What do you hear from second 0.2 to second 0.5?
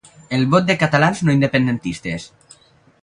El